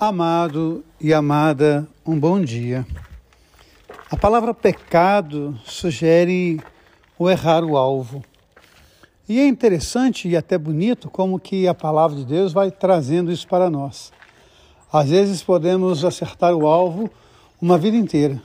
Amado 0.00 0.82
e 0.98 1.12
amada, 1.12 1.86
um 2.06 2.18
bom 2.18 2.40
dia. 2.40 2.86
A 4.10 4.16
palavra 4.16 4.54
pecado 4.54 5.60
sugere 5.66 6.58
o 7.18 7.28
errar 7.28 7.62
o 7.62 7.76
alvo. 7.76 8.24
E 9.28 9.38
é 9.38 9.46
interessante 9.46 10.26
e 10.26 10.38
até 10.38 10.56
bonito 10.56 11.10
como 11.10 11.38
que 11.38 11.68
a 11.68 11.74
palavra 11.74 12.16
de 12.16 12.24
Deus 12.24 12.50
vai 12.50 12.70
trazendo 12.70 13.30
isso 13.30 13.46
para 13.46 13.68
nós. 13.68 14.10
Às 14.90 15.10
vezes 15.10 15.42
podemos 15.42 16.02
acertar 16.02 16.54
o 16.54 16.66
alvo 16.66 17.10
uma 17.60 17.76
vida 17.76 17.98
inteira 17.98 18.42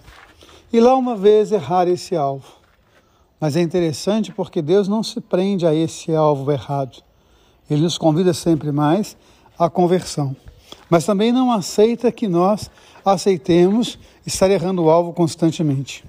e 0.74 0.82
lá 0.82 0.94
uma 0.94 1.16
vez 1.16 1.54
errar 1.54 1.88
esse 1.88 2.18
alvo. 2.18 2.52
Mas 3.40 3.56
é 3.56 3.62
interessante 3.62 4.30
porque 4.30 4.62
Deus 4.62 4.90
não 4.90 5.02
se 5.02 5.22
prende 5.22 5.66
a 5.66 5.74
esse 5.74 6.14
alvo 6.14 6.52
errado. 6.52 7.02
Ele 7.70 7.82
nos 7.82 7.98
convida 7.98 8.34
sempre 8.34 8.74
mais 8.74 9.16
à 9.58 9.70
conversão 9.70 10.36
mas 10.90 11.06
também 11.06 11.32
não 11.32 11.52
aceita 11.52 12.12
que 12.12 12.28
nós 12.28 12.70
aceitemos 13.04 13.98
estar 14.26 14.50
errando 14.50 14.84
o 14.84 14.90
alvo 14.90 15.14
constantemente. 15.14 16.04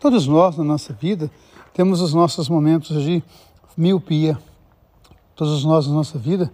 Todos 0.00 0.26
nós, 0.26 0.56
na 0.56 0.64
nossa 0.64 0.92
vida, 0.92 1.30
temos 1.74 2.00
os 2.00 2.14
nossos 2.14 2.48
momentos 2.48 3.02
de 3.02 3.22
miopia. 3.76 4.38
Todos 5.36 5.64
nós, 5.64 5.86
na 5.86 5.94
nossa 5.94 6.18
vida, 6.18 6.52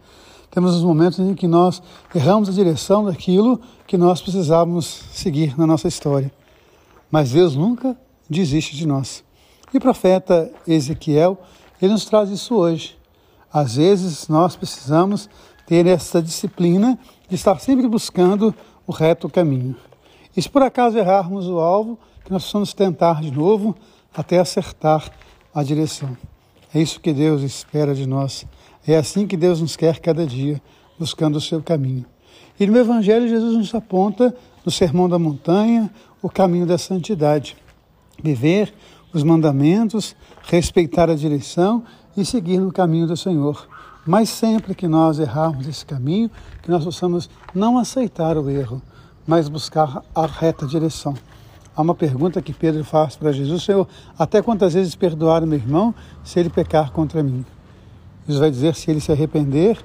temos 0.51 0.75
os 0.75 0.83
momentos 0.83 1.19
em 1.19 1.35
que 1.35 1.47
nós 1.47 1.83
erramos 2.15 2.49
a 2.49 2.53
direção 2.53 3.05
daquilo 3.05 3.61
que 3.87 3.97
nós 3.97 4.21
precisávamos 4.21 4.87
seguir 5.13 5.57
na 5.59 5.67
nossa 5.67 5.89
história. 5.89 6.33
Mas 7.11 7.33
Deus 7.33 7.55
nunca 7.55 7.97
desiste 8.29 8.77
de 8.77 8.87
nós. 8.87 9.25
E 9.73 9.79
o 9.79 9.81
profeta 9.81 10.51
Ezequiel, 10.67 11.39
ele 11.81 11.93
nos 11.93 12.05
traz 12.05 12.31
isso 12.31 12.55
hoje. 12.55 12.97
Às 13.53 13.77
vezes 13.77 14.29
nós 14.29 14.57
precisamos 14.57 15.29
ter 15.67 15.87
essa 15.87 16.23
disciplina 16.23 16.99
de 17.29 17.35
estar 17.35 17.59
sempre 17.61 17.89
buscando 17.89 18.55
o 18.87 18.93
reto 18.93 19.29
caminho. 19.29 19.77
E 20.37 20.43
se 20.43 20.49
por 20.49 20.63
acaso 20.63 20.99
errarmos 20.99 21.49
o 21.49 21.59
alvo, 21.59 21.99
que 22.25 22.33
nós 22.33 22.45
possamos 22.45 22.75
tentar 22.75 23.21
de 23.21 23.31
novo 23.31 23.75
até 24.15 24.39
acertar 24.39 25.11
a 25.55 25.63
direção. 25.63 26.17
É 26.75 26.81
isso 26.81 27.01
que 27.01 27.13
Deus 27.13 27.43
espera 27.43 27.95
de 27.95 28.07
nós. 28.07 28.47
É 28.87 28.97
assim 28.97 29.27
que 29.27 29.37
Deus 29.37 29.61
nos 29.61 29.77
quer 29.77 29.99
cada 29.99 30.27
dia, 30.27 30.61
buscando 30.99 31.37
o 31.37 31.41
seu 31.41 31.63
caminho. 31.63 32.05
E 32.59 32.67
no 32.67 32.77
Evangelho, 32.77 33.29
Jesus 33.29 33.57
nos 33.57 33.75
aponta, 33.75 34.35
no 34.65 34.71
Sermão 34.71 35.09
da 35.09 35.19
Montanha, 35.19 35.91
o 36.23 36.29
caminho 36.29 36.67
da 36.67 36.79
santidade. 36.79 37.57
Viver 38.23 38.73
os 39.13 39.23
mandamentos, 39.23 40.17
respeitar 40.43 41.11
a 41.11 41.15
direção 41.15 41.85
e 42.17 42.25
seguir 42.25 42.59
no 42.59 42.73
caminho 42.73 43.07
do 43.07 43.17
Senhor. 43.17 43.69
Mas 44.07 44.29
sempre 44.29 44.75
que 44.75 44.87
nós 44.87 45.19
errarmos 45.19 45.67
esse 45.67 45.85
caminho, 45.85 46.31
que 46.63 46.71
nós 46.71 46.85
possamos 46.85 47.29
não 47.53 47.77
aceitar 47.77 48.39
o 48.39 48.49
erro, 48.49 48.81
mas 49.27 49.49
buscar 49.49 50.03
a 50.15 50.27
reta 50.27 50.65
direção. 50.65 51.15
Há 51.75 51.83
uma 51.83 51.95
pergunta 51.95 52.41
que 52.41 52.53
Pedro 52.53 52.85
faz 52.85 53.17
para 53.17 53.33
Jesus: 53.33 53.65
Senhor, 53.65 53.87
até 54.17 54.41
quantas 54.41 54.75
vezes 54.75 54.95
perdoar 54.95 55.43
o 55.43 55.47
meu 55.47 55.59
irmão 55.59 55.95
se 56.23 56.39
ele 56.39 56.49
pecar 56.49 56.93
contra 56.93 57.23
mim? 57.23 57.45
Jesus 58.27 58.41
vai 58.41 58.51
dizer: 58.51 58.75
se 58.77 58.91
ele 58.91 59.01
se 59.01 59.11
arrepender, 59.11 59.79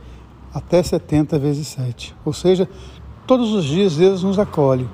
até 0.53 0.83
70 0.83 1.39
vezes 1.39 1.67
7. 1.67 2.15
Ou 2.23 2.31
seja, 2.31 2.69
todos 3.25 3.51
os 3.51 3.65
dias 3.65 3.95
Deus 3.95 4.21
nos 4.21 4.37
acolhe, 4.37 4.87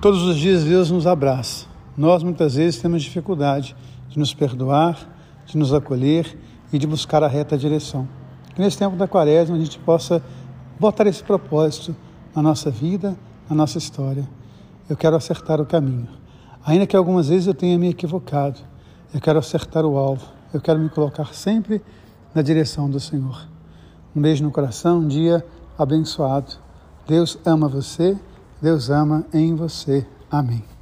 todos 0.00 0.22
os 0.24 0.36
dias 0.36 0.64
Deus 0.64 0.90
nos 0.90 1.06
abraça. 1.06 1.66
Nós 1.96 2.24
muitas 2.24 2.56
vezes 2.56 2.82
temos 2.82 3.02
dificuldade 3.02 3.76
de 4.10 4.18
nos 4.18 4.34
perdoar, 4.34 4.98
de 5.46 5.56
nos 5.56 5.72
acolher 5.72 6.36
e 6.72 6.78
de 6.78 6.86
buscar 6.86 7.22
a 7.22 7.28
reta 7.28 7.56
direção. 7.56 8.08
Que 8.54 8.60
nesse 8.60 8.78
tempo 8.78 8.96
da 8.96 9.08
quaresma 9.08 9.56
a 9.56 9.58
gente 9.58 9.78
possa 9.78 10.22
botar 10.78 11.06
esse 11.06 11.22
propósito 11.22 11.94
na 12.34 12.42
nossa 12.42 12.70
vida, 12.70 13.16
na 13.48 13.56
nossa 13.56 13.78
história. 13.78 14.28
Eu 14.88 14.96
quero 14.96 15.16
acertar 15.16 15.60
o 15.60 15.66
caminho. 15.66 16.08
Ainda 16.64 16.86
que 16.86 16.96
algumas 16.96 17.28
vezes 17.28 17.46
eu 17.46 17.54
tenha 17.54 17.78
me 17.78 17.90
equivocado, 17.90 18.60
eu 19.12 19.20
quero 19.20 19.38
acertar 19.38 19.84
o 19.84 19.96
alvo. 19.96 20.26
Eu 20.52 20.60
quero 20.60 20.78
me 20.78 20.88
colocar 20.88 21.34
sempre 21.34 21.82
na 22.34 22.42
direção 22.42 22.88
do 22.88 23.00
Senhor. 23.00 23.48
Um 24.14 24.20
beijo 24.20 24.44
no 24.44 24.50
coração, 24.50 25.00
um 25.00 25.08
dia 25.08 25.44
abençoado. 25.76 26.52
Deus 27.06 27.38
ama 27.44 27.68
você, 27.68 28.16
Deus 28.62 28.88
ama 28.88 29.24
em 29.32 29.54
você. 29.54 30.06
Amém. 30.30 30.73